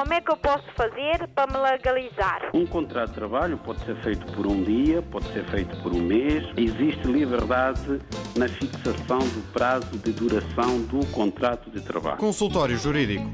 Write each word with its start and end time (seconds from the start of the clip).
Como 0.00 0.14
é 0.14 0.20
que 0.22 0.32
eu 0.32 0.36
posso 0.38 0.64
fazer 0.74 1.28
para 1.34 1.52
me 1.52 1.58
legalizar? 1.58 2.48
Um 2.54 2.64
contrato 2.64 3.10
de 3.10 3.16
trabalho 3.16 3.58
pode 3.58 3.84
ser 3.84 3.94
feito 3.96 4.32
por 4.32 4.46
um 4.46 4.64
dia, 4.64 5.02
pode 5.02 5.30
ser 5.30 5.44
feito 5.50 5.76
por 5.82 5.92
um 5.92 6.00
mês. 6.00 6.42
Existe 6.56 7.06
liberdade 7.06 8.00
na 8.34 8.48
fixação 8.48 9.18
do 9.18 9.52
prazo 9.52 9.98
de 9.98 10.10
duração 10.12 10.80
do 10.84 11.04
contrato 11.08 11.70
de 11.70 11.82
trabalho. 11.82 12.16
Consultório 12.16 12.78
Jurídico. 12.78 13.26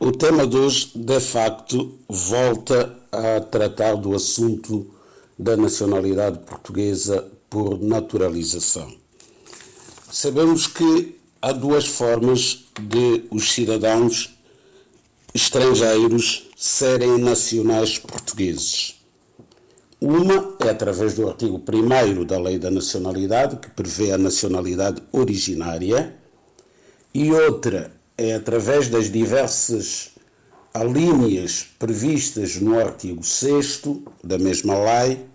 O 0.00 0.10
tema 0.10 0.44
de 0.44 0.56
hoje, 0.56 0.90
de 0.96 1.20
facto, 1.20 1.96
volta 2.08 2.92
a 3.12 3.40
tratar 3.40 3.94
do 3.94 4.12
assunto 4.12 4.92
da 5.38 5.56
nacionalidade 5.56 6.40
portuguesa 6.40 7.30
por 7.48 7.80
naturalização. 7.80 8.92
Sabemos 10.10 10.66
que 10.66 11.16
há 11.40 11.52
duas 11.52 11.86
formas 11.86 12.66
de 12.80 13.24
os 13.30 13.52
cidadãos 13.52 14.39
estrangeiros 15.34 16.48
serem 16.56 17.18
nacionais 17.18 17.98
portugueses. 17.98 18.96
Uma 20.00 20.56
é 20.60 20.70
através 20.70 21.14
do 21.14 21.28
artigo 21.28 21.62
1 21.62 22.24
da 22.24 22.38
Lei 22.38 22.58
da 22.58 22.70
Nacionalidade, 22.70 23.56
que 23.56 23.70
prevê 23.70 24.12
a 24.12 24.18
nacionalidade 24.18 25.02
originária, 25.12 26.14
e 27.12 27.30
outra 27.32 27.92
é 28.16 28.34
através 28.34 28.88
das 28.88 29.10
diversas 29.10 30.10
alíneas 30.72 31.66
previstas 31.78 32.56
no 32.56 32.78
artigo 32.78 33.22
6 33.22 33.82
da 34.24 34.38
mesma 34.38 34.74
lei, 34.78 35.26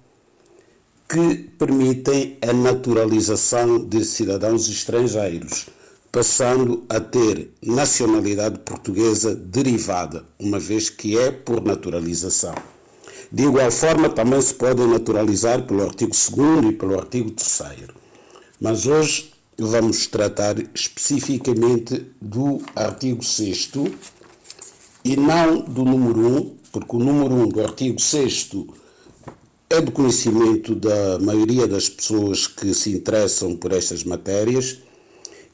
que 1.07 1.35
permitem 1.57 2.37
a 2.41 2.51
naturalização 2.51 3.79
de 3.79 4.03
cidadãos 4.03 4.67
estrangeiros 4.67 5.67
passando 6.15 6.85
a 6.87 6.97
ter 6.97 7.51
nacionalidade 7.61 8.59
portuguesa 8.59 9.35
derivada, 9.35 10.23
uma 10.39 10.57
vez 10.57 10.89
que 10.89 11.19
é 11.19 11.29
por 11.29 11.61
naturalização. 11.61 12.55
De 13.29 13.43
igual 13.43 13.69
forma, 13.69 14.07
também 14.07 14.39
se 14.39 14.53
pode 14.53 14.81
naturalizar 14.87 15.63
pelo 15.63 15.83
artigo 15.83 16.13
2 16.13 16.67
e 16.67 16.71
pelo 16.71 16.97
artigo 16.97 17.31
3. 17.31 17.89
Mas 18.61 18.85
hoje 18.85 19.33
vamos 19.57 20.07
tratar 20.07 20.55
especificamente 20.73 22.05
do 22.21 22.61
artigo 22.73 23.21
6 23.21 23.71
e 25.03 25.17
não 25.17 25.59
do 25.59 25.83
número 25.83 26.19
1, 26.37 26.55
porque 26.71 26.95
o 26.95 26.99
número 26.99 27.35
1 27.35 27.47
do 27.49 27.61
artigo 27.61 27.99
6 27.99 28.51
é 29.69 29.81
do 29.81 29.91
conhecimento 29.91 30.75
da 30.75 31.19
maioria 31.19 31.67
das 31.67 31.89
pessoas 31.89 32.47
que 32.47 32.73
se 32.73 32.91
interessam 32.91 33.57
por 33.57 33.73
estas 33.73 34.05
matérias 34.05 34.84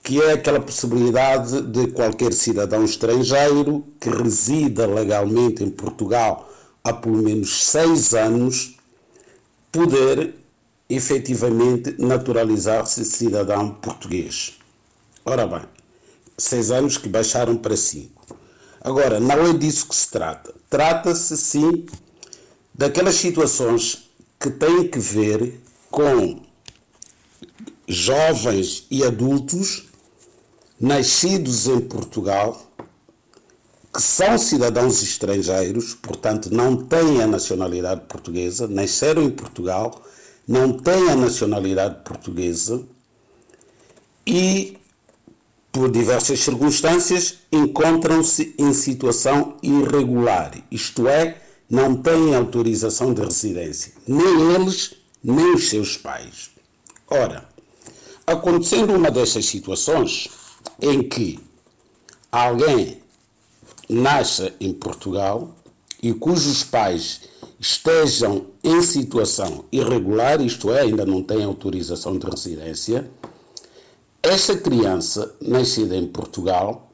que 0.03 0.21
é 0.21 0.33
aquela 0.33 0.59
possibilidade 0.59 1.61
de 1.61 1.87
qualquer 1.87 2.33
cidadão 2.33 2.83
estrangeiro 2.83 3.85
que 3.99 4.09
resida 4.09 4.87
legalmente 4.87 5.63
em 5.63 5.69
Portugal 5.69 6.49
há 6.83 6.91
pelo 6.91 7.17
menos 7.17 7.65
seis 7.65 8.13
anos 8.13 8.77
poder 9.71 10.33
efetivamente 10.89 11.95
naturalizar-se 11.99 13.05
cidadão 13.05 13.69
português. 13.75 14.57
Ora 15.23 15.45
bem, 15.45 15.61
seis 16.37 16.71
anos 16.71 16.97
que 16.97 17.07
baixaram 17.07 17.55
para 17.55 17.77
cinco. 17.77 18.25
Agora, 18.81 19.19
não 19.19 19.45
é 19.47 19.53
disso 19.53 19.87
que 19.87 19.95
se 19.95 20.09
trata. 20.09 20.53
Trata-se, 20.69 21.37
sim, 21.37 21.85
daquelas 22.73 23.15
situações 23.15 24.09
que 24.39 24.49
têm 24.49 24.87
que 24.87 24.97
ver 24.97 25.61
com 25.91 26.41
jovens 27.87 28.87
e 28.89 29.03
adultos 29.03 29.90
nascidos 30.81 31.67
em 31.67 31.79
Portugal, 31.79 32.59
que 33.93 34.01
são 34.01 34.35
cidadãos 34.37 35.03
estrangeiros, 35.03 35.93
portanto 35.93 36.49
não 36.51 36.75
têm 36.75 37.21
a 37.21 37.27
nacionalidade 37.27 38.01
portuguesa, 38.07 38.67
nasceram 38.67 39.21
em 39.21 39.29
Portugal, 39.29 40.01
não 40.47 40.73
têm 40.73 41.09
a 41.09 41.15
nacionalidade 41.15 42.03
portuguesa 42.03 42.83
e, 44.25 44.77
por 45.71 45.91
diversas 45.91 46.39
circunstâncias, 46.39 47.35
encontram-se 47.51 48.55
em 48.57 48.73
situação 48.73 49.57
irregular, 49.61 50.51
isto 50.71 51.07
é, 51.07 51.37
não 51.69 51.95
têm 51.95 52.33
autorização 52.33 53.13
de 53.13 53.21
residência, 53.21 53.93
nem 54.07 54.55
eles, 54.55 54.95
nem 55.23 55.53
os 55.53 55.69
seus 55.69 55.95
pais. 55.95 56.49
Ora, 57.07 57.47
acontecendo 58.25 58.93
uma 58.93 59.11
destas 59.11 59.45
situações, 59.45 60.29
em 60.81 61.03
que 61.07 61.39
alguém 62.31 63.01
nasça 63.87 64.53
em 64.59 64.73
Portugal 64.73 65.53
e 66.01 66.13
cujos 66.13 66.63
pais 66.63 67.21
estejam 67.59 68.47
em 68.63 68.81
situação 68.81 69.65
irregular, 69.71 70.41
isto 70.41 70.71
é, 70.71 70.81
ainda 70.81 71.05
não 71.05 71.21
têm 71.21 71.43
autorização 71.43 72.17
de 72.17 72.25
residência, 72.25 73.09
essa 74.23 74.57
criança 74.57 75.35
nascida 75.39 75.95
em 75.95 76.07
Portugal 76.07 76.91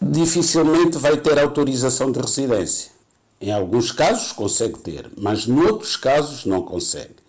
dificilmente 0.00 0.96
vai 0.96 1.16
ter 1.18 1.38
autorização 1.38 2.10
de 2.10 2.20
residência. 2.20 2.90
Em 3.40 3.52
alguns 3.52 3.92
casos 3.92 4.32
consegue 4.32 4.78
ter, 4.78 5.10
mas 5.18 5.46
noutros 5.46 5.96
casos 5.96 6.44
não 6.44 6.62
consegue. 6.62 7.19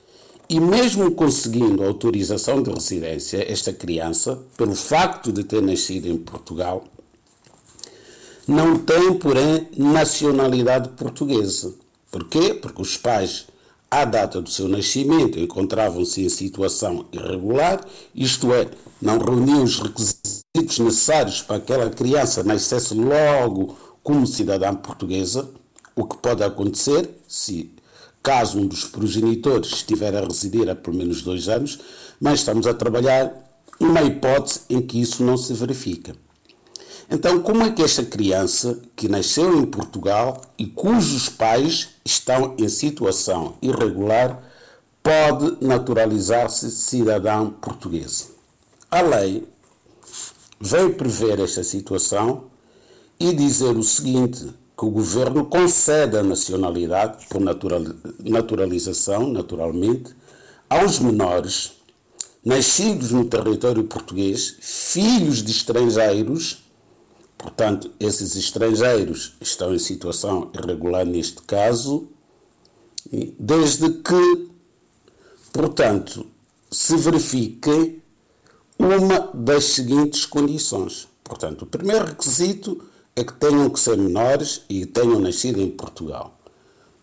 E 0.51 0.59
mesmo 0.59 1.09
conseguindo 1.11 1.81
autorização 1.81 2.61
de 2.61 2.69
residência, 2.69 3.49
esta 3.49 3.71
criança, 3.71 4.37
pelo 4.57 4.75
facto 4.75 5.31
de 5.31 5.45
ter 5.45 5.61
nascido 5.61 6.09
em 6.09 6.17
Portugal, 6.17 6.83
não 8.45 8.77
tem, 8.77 9.13
porém, 9.13 9.69
nacionalidade 9.77 10.89
portuguesa. 10.89 11.73
Porquê? 12.11 12.53
Porque 12.53 12.81
os 12.81 12.97
pais, 12.97 13.47
à 13.89 14.03
data 14.03 14.41
do 14.41 14.49
seu 14.49 14.67
nascimento, 14.67 15.39
encontravam-se 15.39 16.21
em 16.25 16.27
situação 16.27 17.05
irregular, 17.13 17.87
isto 18.13 18.53
é, 18.53 18.69
não 19.01 19.19
reuniam 19.19 19.63
os 19.63 19.79
requisitos 19.79 20.79
necessários 20.79 21.41
para 21.41 21.61
que 21.61 21.71
aquela 21.71 21.89
criança 21.89 22.43
nascesse 22.43 22.93
logo 22.93 23.77
como 24.03 24.27
cidadã 24.27 24.75
portuguesa, 24.75 25.49
o 25.95 26.03
que 26.03 26.17
pode 26.17 26.43
acontecer 26.43 27.09
se 27.25 27.71
caso 28.21 28.59
um 28.59 28.67
dos 28.67 28.85
progenitores 28.85 29.71
estiver 29.71 30.15
a 30.15 30.21
residir 30.21 30.69
há 30.69 30.75
pelo 30.75 30.97
menos 30.97 31.21
dois 31.21 31.49
anos, 31.49 31.79
mas 32.19 32.39
estamos 32.39 32.67
a 32.67 32.73
trabalhar 32.73 33.33
uma 33.79 34.01
hipótese 34.03 34.61
em 34.69 34.81
que 34.81 35.01
isso 35.01 35.23
não 35.23 35.37
se 35.37 35.53
verifica. 35.53 36.15
Então, 37.09 37.41
como 37.41 37.63
é 37.63 37.71
que 37.71 37.83
esta 37.83 38.05
criança 38.05 38.79
que 38.95 39.09
nasceu 39.09 39.57
em 39.57 39.65
Portugal 39.65 40.39
e 40.57 40.65
cujos 40.65 41.27
pais 41.27 41.89
estão 42.05 42.55
em 42.57 42.69
situação 42.69 43.55
irregular 43.61 44.41
pode 45.03 45.57
naturalizar-se 45.59 46.71
cidadão 46.71 47.49
portuguesa? 47.49 48.27
A 48.89 49.01
lei 49.01 49.45
veio 50.59 50.93
prever 50.93 51.39
esta 51.39 51.63
situação 51.63 52.45
e 53.19 53.33
dizer 53.33 53.75
o 53.75 53.83
seguinte: 53.83 54.53
que 54.81 54.85
o 54.87 54.89
governo 54.89 55.45
concede 55.45 56.17
a 56.17 56.23
nacionalidade, 56.23 57.27
por 57.27 57.39
naturalização, 57.39 59.27
naturalmente, 59.27 60.15
aos 60.67 60.97
menores 60.97 61.73
nascidos 62.43 63.11
no 63.11 63.25
território 63.25 63.83
português, 63.83 64.55
filhos 64.59 65.43
de 65.43 65.51
estrangeiros, 65.51 66.63
portanto, 67.37 67.91
esses 67.99 68.35
estrangeiros 68.35 69.35
estão 69.39 69.71
em 69.71 69.77
situação 69.77 70.49
irregular 70.51 71.05
neste 71.05 71.43
caso, 71.43 72.07
desde 73.37 73.87
que, 73.87 74.49
portanto, 75.53 76.25
se 76.71 76.97
verifique 76.97 78.01
uma 78.79 79.29
das 79.31 79.65
seguintes 79.65 80.25
condições. 80.25 81.07
Portanto, 81.23 81.65
o 81.65 81.67
primeiro 81.67 82.05
requisito 82.05 82.83
é 83.15 83.23
que 83.23 83.33
tenham 83.33 83.69
que 83.69 83.79
ser 83.79 83.97
menores 83.97 84.61
e 84.69 84.85
tenham 84.85 85.19
nascido 85.19 85.61
em 85.61 85.69
Portugal. 85.69 86.37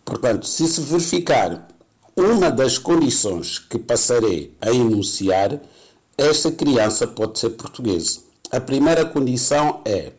Portanto, 0.03 0.47
se 0.47 0.67
se 0.67 0.81
verificar 0.81 1.67
uma 2.15 2.49
das 2.49 2.77
condições 2.77 3.59
que 3.59 3.77
passarei 3.77 4.53
a 4.59 4.71
enunciar, 4.71 5.61
esta 6.17 6.51
criança 6.51 7.07
pode 7.07 7.39
ser 7.39 7.51
portuguesa. 7.51 8.19
A 8.51 8.59
primeira 8.59 9.05
condição 9.05 9.81
é 9.85 10.11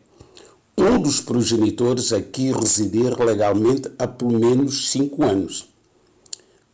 um 0.77 0.97
dos 0.97 1.19
progenitores 1.19 2.11
aqui 2.13 2.51
residir 2.51 3.19
legalmente 3.21 3.91
há 3.99 4.07
pelo 4.07 4.39
menos 4.39 4.89
5 4.89 5.23
anos. 5.23 5.67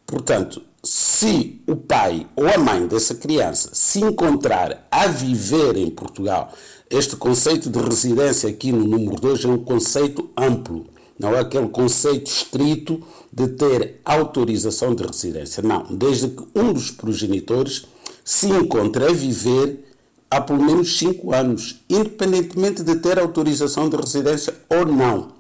Portanto, 0.06 0.62
se 0.84 1.62
o 1.68 1.76
pai 1.76 2.26
ou 2.36 2.48
a 2.48 2.58
mãe 2.58 2.88
dessa 2.88 3.16
criança 3.16 3.72
se 3.74 4.00
encontrar 4.00 4.88
a 4.90 5.08
viver 5.08 5.76
em 5.76 5.90
Portugal 5.90 6.54
este 6.90 7.16
conceito 7.16 7.70
de 7.70 7.80
residência 7.80 8.50
aqui 8.50 8.72
no 8.72 8.86
número 8.86 9.20
2 9.20 9.46
é 9.46 9.48
um 9.48 9.58
conceito 9.58 10.30
amplo, 10.38 10.86
não 11.20 11.36
é 11.36 11.40
aquele 11.40 11.68
conceito 11.68 12.28
estrito 12.28 13.02
de 13.32 13.48
ter 13.50 14.00
autorização 14.06 14.96
de 14.96 15.04
residência. 15.04 15.62
Não, 15.64 15.84
desde 15.90 16.30
que 16.30 16.44
um 16.56 16.72
dos 16.72 16.92
progenitores 16.92 17.86
se 18.24 18.48
encontre 18.48 19.06
a 19.06 19.12
viver 19.12 19.86
há 20.30 20.42
pelo 20.42 20.64
menos 20.64 20.98
5 20.98 21.34
anos, 21.34 21.82
independentemente 21.90 22.84
de 22.84 22.96
ter 22.96 23.20
autorização 23.20 23.90
de 23.90 23.96
residência 23.96 24.54
ou 24.70 24.86
não. 24.86 25.38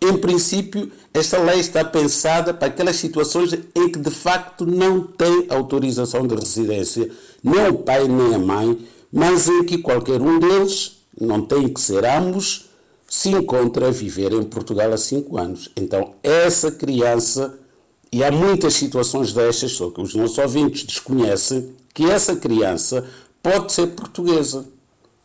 Em 0.00 0.16
princípio, 0.16 0.92
esta 1.12 1.38
lei 1.38 1.58
está 1.58 1.84
pensada 1.84 2.54
para 2.54 2.68
aquelas 2.68 2.96
situações 2.96 3.52
em 3.52 3.88
que 3.88 3.98
de 3.98 4.10
facto 4.10 4.64
não 4.64 5.02
tem 5.02 5.46
autorização 5.48 6.26
de 6.26 6.36
residência, 6.36 7.10
nem 7.42 7.68
o 7.68 7.74
pai 7.74 8.06
nem 8.06 8.34
a 8.34 8.38
mãe, 8.38 8.78
mas 9.12 9.48
em 9.48 9.64
que 9.64 9.78
qualquer 9.78 10.20
um 10.20 10.38
deles, 10.38 10.98
não 11.20 11.42
tem 11.42 11.68
que 11.68 11.80
ser 11.80 12.04
ambos, 12.04 12.68
se 13.08 13.30
encontra 13.30 13.88
a 13.88 13.90
viver 13.90 14.32
em 14.32 14.42
Portugal 14.42 14.92
há 14.92 14.96
5 14.98 15.38
anos. 15.38 15.70
Então, 15.76 16.14
essa 16.22 16.70
criança, 16.70 17.58
e 18.12 18.22
há 18.22 18.30
muitas 18.30 18.74
situações 18.74 19.32
destas, 19.32 19.72
só 19.72 19.90
que 19.90 20.00
os 20.00 20.14
nossos 20.14 20.38
ouvintes 20.38 20.84
desconhecem, 20.84 21.74
que 21.94 22.04
essa 22.04 22.36
criança 22.36 23.04
pode 23.42 23.72
ser 23.72 23.88
portuguesa, 23.88 24.66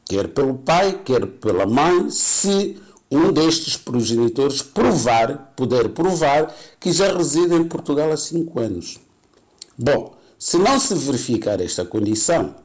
quer 0.05 0.29
pelo 0.29 0.55
pai, 0.55 1.01
quer 1.03 1.25
pela 1.25 1.65
mãe, 1.65 2.09
se 2.09 2.77
um 3.11 3.31
destes 3.31 3.77
progenitores 3.77 4.61
provar, 4.61 5.53
poder 5.55 5.89
provar, 5.89 6.55
que 6.79 6.91
já 6.91 7.15
reside 7.15 7.53
em 7.53 7.65
Portugal 7.65 8.11
há 8.11 8.17
cinco 8.17 8.59
anos. 8.59 8.99
Bom, 9.77 10.15
se 10.39 10.57
não 10.57 10.79
se 10.79 10.95
verificar 10.95 11.61
esta 11.61 11.85
condição, 11.85 12.55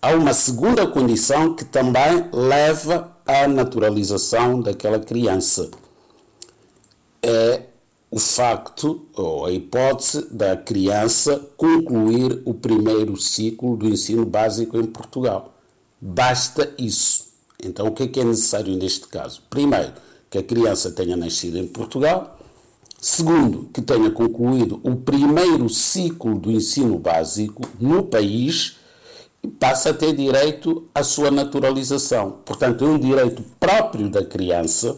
há 0.00 0.14
uma 0.14 0.32
segunda 0.32 0.86
condição 0.86 1.54
que 1.54 1.64
também 1.64 2.28
leva 2.32 3.16
à 3.26 3.46
naturalização 3.46 4.60
daquela 4.60 4.98
criança. 4.98 5.70
É 7.22 7.62
o 8.10 8.18
facto 8.18 9.06
ou 9.14 9.44
a 9.44 9.52
hipótese 9.52 10.26
da 10.30 10.56
criança 10.56 11.46
concluir 11.56 12.40
o 12.44 12.54
primeiro 12.54 13.16
ciclo 13.16 13.76
do 13.76 13.86
ensino 13.86 14.24
básico 14.24 14.78
em 14.78 14.86
Portugal. 14.86 15.54
Basta 16.00 16.72
isso. 16.78 17.28
Então, 17.62 17.88
o 17.88 17.92
que 17.92 18.04
é, 18.04 18.06
que 18.06 18.20
é 18.20 18.24
necessário 18.24 18.74
neste 18.76 19.08
caso? 19.08 19.42
Primeiro, 19.50 19.92
que 20.30 20.38
a 20.38 20.42
criança 20.42 20.90
tenha 20.90 21.16
nascido 21.16 21.58
em 21.58 21.66
Portugal. 21.66 22.38
Segundo, 23.00 23.68
que 23.72 23.82
tenha 23.82 24.10
concluído 24.10 24.80
o 24.82 24.96
primeiro 24.96 25.68
ciclo 25.68 26.38
do 26.38 26.50
ensino 26.50 26.98
básico 26.98 27.62
no 27.78 28.04
país 28.04 28.76
passa 29.58 29.90
a 29.90 29.94
ter 29.94 30.14
direito 30.14 30.88
à 30.94 31.02
sua 31.02 31.30
naturalização. 31.30 32.38
Portanto, 32.44 32.84
é 32.84 32.88
um 32.88 32.98
direito 32.98 33.42
próprio 33.58 34.08
da 34.08 34.24
criança 34.24 34.96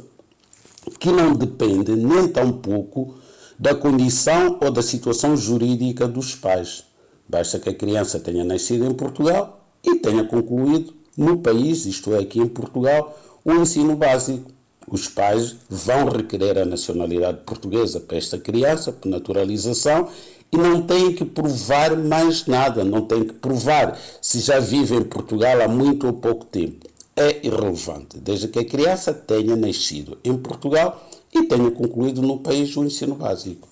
que 0.99 1.11
não 1.11 1.35
depende 1.35 1.95
nem 1.95 2.29
tão 2.29 2.53
pouco 2.53 3.15
da 3.59 3.75
condição 3.75 4.59
ou 4.61 4.71
da 4.71 4.83
situação 4.83 5.37
jurídica 5.37 6.09
dos 6.09 6.35
pais. 6.35 6.85
Basta 7.29 7.59
que 7.59 7.69
a 7.69 7.75
criança 7.75 8.19
tenha 8.19 8.43
nascido 8.43 8.87
em 8.87 8.95
Portugal 8.95 9.65
e 9.85 9.97
tenha 9.97 10.25
concluído 10.25 10.95
no 11.17 11.39
país, 11.39 11.85
isto 11.85 12.15
é, 12.15 12.21
aqui 12.21 12.41
em 12.41 12.49
Portugal, 12.49 13.19
o 13.45 13.53
ensino 13.53 13.95
básico. 13.95 14.51
Os 14.89 15.07
pais 15.07 15.57
vão 15.69 16.09
requerer 16.09 16.59
a 16.59 16.65
nacionalidade 16.65 17.43
portuguesa 17.45 18.01
para 18.01 18.17
esta 18.17 18.39
criança, 18.39 18.91
por 18.91 19.09
naturalização, 19.09 20.09
e 20.53 20.57
não 20.57 20.83
têm 20.83 21.15
que 21.15 21.25
provar 21.25 21.97
mais 21.97 22.47
nada, 22.47 22.83
não 22.85 23.03
têm 23.03 23.25
que 23.25 23.35
provar 23.35 23.99
se 24.21 24.41
já 24.41 24.59
vive 24.59 24.97
em 24.97 25.03
Portugal 25.03 25.61
há 25.63 25.69
muito 25.69 26.07
ou 26.07 26.13
pouco 26.13 26.45
tempo. 26.45 26.89
É 27.17 27.47
irrelevante, 27.47 28.19
desde 28.19 28.49
que 28.49 28.59
a 28.59 28.65
criança 28.65 29.13
tenha 29.13 29.55
nascido 29.55 30.19
em 30.25 30.37
Portugal 30.37 31.09
e 31.33 31.45
tenha 31.45 31.71
concluído 31.71 32.23
no 32.23 32.39
país 32.39 32.77
o 32.77 32.85
ensino 32.85 33.15
básico. 33.15 33.69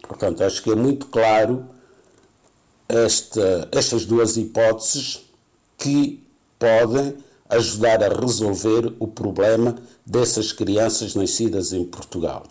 Portanto, 0.00 0.42
acho 0.42 0.62
que 0.62 0.70
é 0.70 0.74
muito 0.74 1.06
claro 1.06 1.64
esta, 2.88 3.68
estas 3.70 4.04
duas 4.04 4.36
hipóteses 4.36 5.22
que 5.78 6.22
podem 6.58 7.14
ajudar 7.48 8.02
a 8.02 8.08
resolver 8.08 8.94
o 8.98 9.06
problema 9.06 9.76
dessas 10.04 10.52
crianças 10.52 11.14
nascidas 11.14 11.72
em 11.72 11.84
Portugal. 11.84 12.44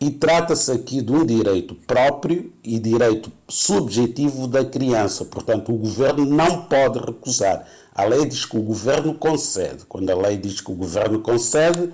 E 0.00 0.10
trata-se 0.10 0.72
aqui 0.72 1.02
de 1.02 1.12
um 1.12 1.26
direito 1.26 1.74
próprio 1.74 2.50
e 2.64 2.78
direito 2.78 3.30
subjetivo 3.46 4.46
da 4.48 4.64
criança. 4.64 5.26
Portanto, 5.26 5.74
o 5.74 5.76
governo 5.76 6.24
não 6.24 6.62
pode 6.62 6.98
recusar. 6.98 7.66
A 7.94 8.04
lei 8.04 8.24
diz 8.24 8.46
que 8.46 8.56
o 8.56 8.62
governo 8.62 9.12
concede. 9.12 9.84
Quando 9.86 10.08
a 10.08 10.14
lei 10.14 10.38
diz 10.38 10.62
que 10.62 10.70
o 10.70 10.74
governo 10.74 11.20
concede, 11.20 11.92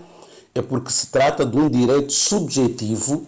é 0.55 0.63
porque 0.63 0.93
se 0.93 1.09
trata 1.09 1.45
de 1.45 1.59
um 1.59 1.69
direito 1.69 2.13
subjetivo 2.13 3.27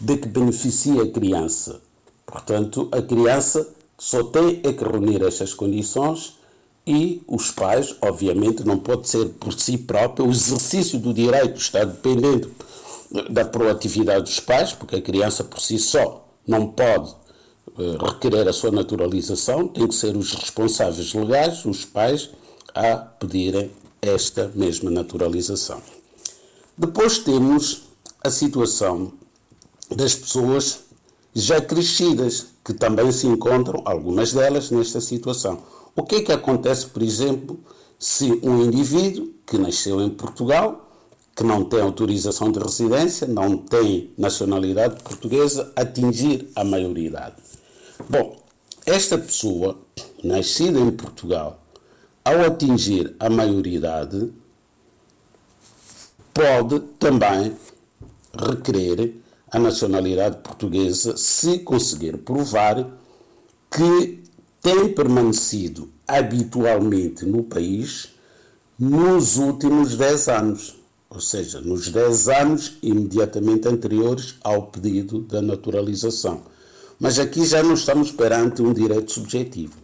de 0.00 0.16
que 0.16 0.28
beneficia 0.28 1.02
a 1.02 1.10
criança. 1.10 1.80
Portanto, 2.24 2.88
a 2.92 3.02
criança 3.02 3.68
só 3.98 4.22
tem 4.22 4.60
é 4.62 4.72
que 4.72 4.84
reunir 4.84 5.22
estas 5.24 5.52
condições 5.52 6.38
e 6.86 7.20
os 7.26 7.50
pais, 7.50 7.96
obviamente, 8.00 8.64
não 8.64 8.78
pode 8.78 9.08
ser 9.08 9.26
por 9.30 9.52
si 9.52 9.76
próprio, 9.76 10.26
o 10.26 10.30
exercício 10.30 10.98
do 10.98 11.12
direito 11.12 11.60
está 11.60 11.84
dependendo 11.84 12.50
da 13.30 13.44
proatividade 13.44 14.24
dos 14.24 14.40
pais, 14.40 14.72
porque 14.72 14.96
a 14.96 15.02
criança 15.02 15.42
por 15.42 15.60
si 15.60 15.78
só 15.78 16.28
não 16.46 16.68
pode 16.68 17.14
eh, 17.78 17.96
requerer 18.00 18.48
a 18.48 18.52
sua 18.52 18.70
naturalização, 18.70 19.66
tem 19.66 19.86
que 19.86 19.94
ser 19.94 20.16
os 20.16 20.32
responsáveis 20.32 21.12
legais, 21.14 21.64
os 21.64 21.84
pais, 21.84 22.30
a 22.74 22.96
pedirem 22.96 23.70
esta 24.00 24.50
mesma 24.54 24.90
naturalização. 24.90 25.82
Depois 26.76 27.18
temos 27.18 27.82
a 28.22 28.30
situação 28.30 29.12
das 29.94 30.14
pessoas 30.14 30.80
já 31.34 31.60
crescidas, 31.60 32.46
que 32.64 32.72
também 32.72 33.10
se 33.12 33.26
encontram, 33.26 33.82
algumas 33.84 34.32
delas, 34.32 34.70
nesta 34.70 35.00
situação. 35.00 35.58
O 35.94 36.02
que 36.02 36.16
é 36.16 36.22
que 36.22 36.32
acontece, 36.32 36.86
por 36.86 37.02
exemplo, 37.02 37.58
se 37.98 38.40
um 38.42 38.62
indivíduo 38.64 39.32
que 39.46 39.58
nasceu 39.58 40.00
em 40.00 40.10
Portugal, 40.10 40.89
que 41.40 41.46
não 41.46 41.64
tem 41.64 41.80
autorização 41.80 42.52
de 42.52 42.58
residência, 42.58 43.26
não 43.26 43.56
tem 43.56 44.12
nacionalidade 44.18 45.02
portuguesa, 45.02 45.72
atingir 45.74 46.50
a 46.54 46.62
maioridade? 46.62 47.36
Bom, 48.06 48.36
esta 48.84 49.16
pessoa, 49.16 49.78
nascida 50.22 50.78
em 50.78 50.90
Portugal, 50.90 51.58
ao 52.22 52.42
atingir 52.42 53.16
a 53.18 53.30
maioridade, 53.30 54.30
pode 56.34 56.80
também 56.98 57.56
requerer 58.38 59.16
a 59.50 59.58
nacionalidade 59.58 60.36
portuguesa 60.42 61.16
se 61.16 61.60
conseguir 61.60 62.18
provar 62.18 62.86
que 63.70 64.22
tem 64.60 64.92
permanecido 64.92 65.88
habitualmente 66.06 67.24
no 67.24 67.42
país 67.42 68.10
nos 68.78 69.38
últimos 69.38 69.96
10 69.96 70.28
anos, 70.28 70.79
ou 71.10 71.20
seja, 71.20 71.60
nos 71.60 71.88
10 71.88 72.28
anos 72.28 72.78
imediatamente 72.80 73.66
anteriores 73.66 74.36
ao 74.42 74.68
pedido 74.68 75.20
da 75.20 75.42
naturalização. 75.42 76.42
Mas 77.00 77.18
aqui 77.18 77.44
já 77.44 77.62
não 77.62 77.74
estamos 77.74 78.12
perante 78.12 78.62
um 78.62 78.72
direito 78.72 79.10
subjetivo. 79.10 79.74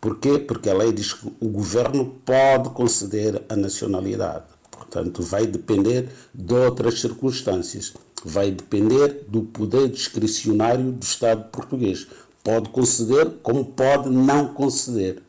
Porquê? 0.00 0.38
Porque 0.38 0.70
a 0.70 0.74
lei 0.74 0.92
diz 0.92 1.12
que 1.12 1.26
o 1.40 1.48
governo 1.48 2.16
pode 2.24 2.70
conceder 2.70 3.42
a 3.48 3.56
nacionalidade. 3.56 4.44
Portanto, 4.70 5.22
vai 5.22 5.46
depender 5.46 6.08
de 6.32 6.54
outras 6.54 7.00
circunstâncias. 7.00 7.92
Vai 8.24 8.50
depender 8.50 9.24
do 9.28 9.42
poder 9.42 9.88
discricionário 9.88 10.92
do 10.92 11.02
Estado 11.02 11.50
português. 11.50 12.06
Pode 12.42 12.70
conceder, 12.70 13.28
como 13.42 13.64
pode 13.64 14.08
não 14.08 14.54
conceder. 14.54 15.22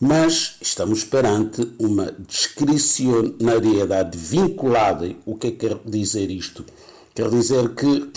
Mas 0.00 0.56
estamos 0.62 1.04
perante 1.04 1.70
uma 1.78 2.10
discricionariedade 2.26 4.16
vinculada. 4.16 5.14
O 5.26 5.36
que 5.36 5.48
é 5.48 5.50
que 5.50 5.68
quer 5.68 5.78
dizer 5.84 6.30
isto? 6.30 6.64
Quer 7.14 7.28
dizer 7.28 7.74
que 7.74 8.10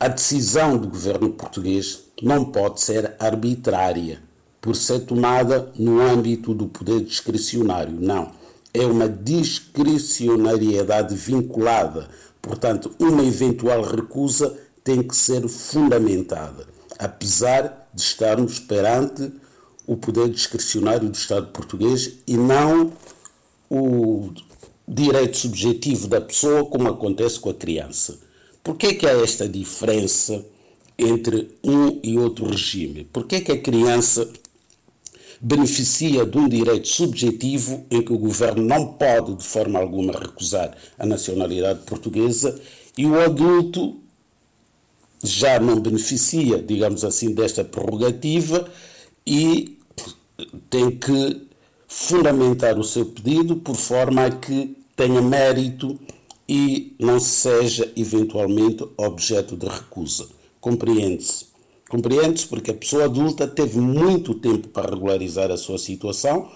a 0.00 0.08
decisão 0.08 0.76
do 0.76 0.88
governo 0.88 1.30
português 1.30 2.00
não 2.20 2.44
pode 2.44 2.80
ser 2.80 3.14
arbitrária, 3.20 4.20
por 4.60 4.74
ser 4.74 4.98
tomada 5.00 5.70
no 5.76 6.00
âmbito 6.00 6.52
do 6.52 6.66
poder 6.66 7.04
discricionário. 7.04 7.94
Não. 7.98 8.32
É 8.74 8.84
uma 8.84 9.08
discricionariedade 9.08 11.14
vinculada. 11.14 12.08
Portanto, 12.42 12.92
uma 12.98 13.22
eventual 13.22 13.82
recusa 13.82 14.58
tem 14.82 15.02
que 15.02 15.14
ser 15.14 15.46
fundamentada 15.48 16.66
apesar 17.00 17.88
de 17.94 18.02
estarmos 18.02 18.58
perante 18.58 19.32
o 19.90 19.96
poder 19.96 20.28
discricionário 20.28 21.08
do 21.08 21.16
Estado 21.16 21.48
português 21.48 22.18
e 22.24 22.36
não 22.36 22.92
o 23.68 24.30
direito 24.86 25.36
subjetivo 25.36 26.06
da 26.06 26.20
pessoa, 26.20 26.64
como 26.64 26.88
acontece 26.88 27.40
com 27.40 27.50
a 27.50 27.54
criança. 27.54 28.16
Por 28.62 28.76
que, 28.76 28.86
é 28.86 28.94
que 28.94 29.04
há 29.04 29.20
esta 29.20 29.48
diferença 29.48 30.46
entre 30.96 31.58
um 31.64 31.98
e 32.04 32.16
outro 32.16 32.48
regime? 32.48 33.02
Por 33.12 33.26
que, 33.26 33.34
é 33.34 33.40
que 33.40 33.50
a 33.50 33.60
criança 33.60 34.30
beneficia 35.40 36.24
de 36.24 36.38
um 36.38 36.48
direito 36.48 36.86
subjetivo 36.86 37.84
em 37.90 38.00
que 38.00 38.12
o 38.12 38.18
governo 38.18 38.62
não 38.62 38.92
pode, 38.92 39.34
de 39.34 39.44
forma 39.44 39.80
alguma, 39.80 40.12
recusar 40.12 40.72
a 41.00 41.04
nacionalidade 41.04 41.80
portuguesa 41.80 42.60
e 42.96 43.06
o 43.06 43.20
adulto 43.20 44.00
já 45.20 45.58
não 45.58 45.80
beneficia, 45.80 46.62
digamos 46.62 47.04
assim, 47.04 47.34
desta 47.34 47.64
prerrogativa 47.64 48.70
e 49.26 49.79
tem 50.68 50.90
que 50.90 51.48
fundamentar 51.88 52.78
o 52.78 52.84
seu 52.84 53.06
pedido 53.06 53.56
por 53.56 53.74
forma 53.74 54.26
a 54.26 54.30
que 54.30 54.76
tenha 54.94 55.20
mérito 55.20 55.98
e 56.48 56.94
não 56.98 57.18
seja 57.18 57.90
eventualmente 57.96 58.84
objeto 58.96 59.56
de 59.56 59.66
recusa. 59.66 60.28
Compreende-se. 60.60 61.46
Compreende-se 61.88 62.46
porque 62.46 62.70
a 62.70 62.74
pessoa 62.74 63.04
adulta 63.04 63.48
teve 63.48 63.80
muito 63.80 64.34
tempo 64.34 64.68
para 64.68 64.90
regularizar 64.90 65.50
a 65.50 65.56
sua 65.56 65.78
situação, 65.78 66.48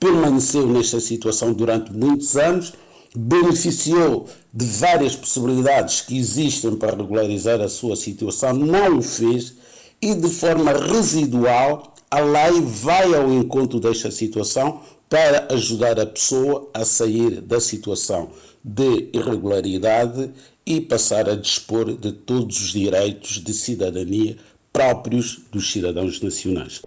permaneceu 0.00 0.66
nesta 0.66 1.00
situação 1.00 1.52
durante 1.52 1.92
muitos 1.92 2.36
anos, 2.36 2.72
beneficiou 3.14 4.26
de 4.52 4.64
várias 4.64 5.16
possibilidades 5.16 6.00
que 6.00 6.16
existem 6.16 6.76
para 6.76 6.96
regularizar 6.96 7.60
a 7.60 7.68
sua 7.68 7.96
situação, 7.96 8.54
não 8.54 8.98
o 8.98 9.02
fez 9.02 9.54
e 10.00 10.14
de 10.14 10.30
forma 10.30 10.72
residual 10.72 11.94
a 12.10 12.20
lei 12.20 12.60
vai 12.60 13.14
ao 13.14 13.32
encontro 13.32 13.78
desta 13.78 14.10
situação 14.10 14.80
para 15.08 15.48
ajudar 15.54 15.98
a 15.98 16.06
pessoa 16.06 16.70
a 16.72 16.84
sair 16.84 17.40
da 17.40 17.60
situação 17.60 18.30
de 18.64 19.08
irregularidade 19.12 20.30
e 20.64 20.80
passar 20.80 21.28
a 21.28 21.34
dispor 21.34 21.96
de 21.96 22.12
todos 22.12 22.60
os 22.60 22.70
direitos 22.72 23.42
de 23.42 23.54
cidadania 23.54 24.36
próprios 24.72 25.40
dos 25.50 25.70
cidadãos 25.72 26.20
nacionais. 26.20 26.82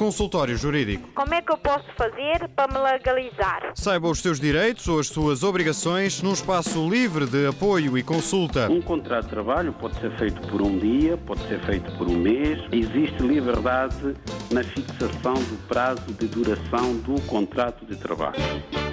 Consultório 0.00 0.56
Jurídico. 0.56 1.10
Como 1.14 1.34
é 1.34 1.42
que 1.42 1.52
eu 1.52 1.58
posso 1.58 1.84
fazer 1.94 2.48
para 2.56 2.72
me 2.72 2.78
legalizar? 2.90 3.70
Saiba 3.74 4.08
os 4.08 4.20
seus 4.20 4.40
direitos 4.40 4.88
ou 4.88 4.98
as 4.98 5.08
suas 5.08 5.42
obrigações 5.42 6.22
num 6.22 6.32
espaço 6.32 6.88
livre 6.88 7.26
de 7.26 7.46
apoio 7.46 7.98
e 7.98 8.02
consulta. 8.02 8.66
Um 8.70 8.80
contrato 8.80 9.24
de 9.24 9.28
trabalho 9.28 9.74
pode 9.74 10.00
ser 10.00 10.10
feito 10.16 10.40
por 10.48 10.62
um 10.62 10.78
dia, 10.78 11.18
pode 11.18 11.46
ser 11.46 11.60
feito 11.66 11.92
por 11.98 12.08
um 12.08 12.16
mês. 12.16 12.58
Existe 12.72 13.22
liberdade 13.22 14.16
na 14.50 14.64
fixação 14.64 15.34
do 15.34 15.68
prazo 15.68 16.14
de 16.18 16.26
duração 16.28 16.96
do 16.96 17.20
contrato 17.26 17.84
de 17.84 17.94
trabalho. 17.94 18.40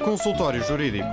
Consultório 0.04 0.62
Jurídico. 0.62 1.08